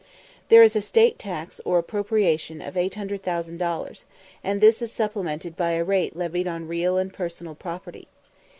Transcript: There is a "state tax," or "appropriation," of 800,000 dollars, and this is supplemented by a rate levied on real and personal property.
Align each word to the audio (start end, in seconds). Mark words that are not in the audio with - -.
There 0.49 0.63
is 0.63 0.75
a 0.75 0.81
"state 0.81 1.19
tax," 1.19 1.61
or 1.63 1.77
"appropriation," 1.77 2.59
of 2.59 2.75
800,000 2.75 3.57
dollars, 3.59 4.05
and 4.43 4.59
this 4.59 4.81
is 4.81 4.91
supplemented 4.91 5.55
by 5.55 5.73
a 5.73 5.83
rate 5.83 6.15
levied 6.15 6.47
on 6.47 6.67
real 6.67 6.97
and 6.97 7.13
personal 7.13 7.53
property. 7.53 8.07